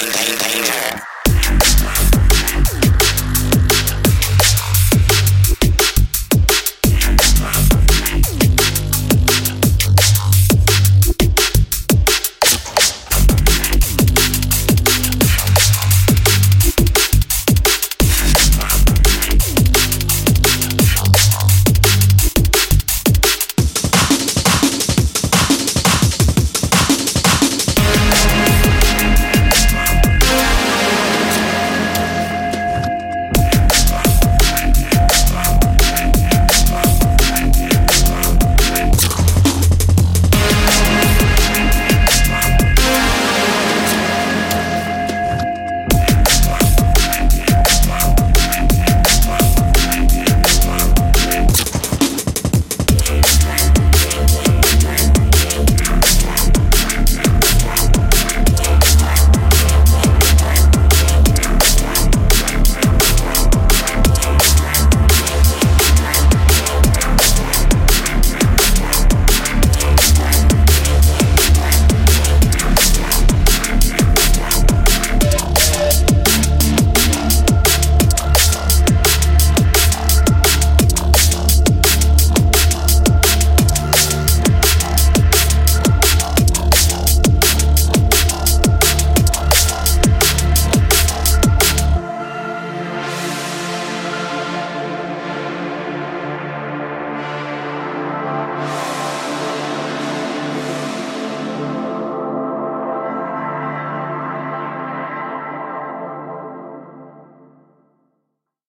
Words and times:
Danger. 0.00 1.19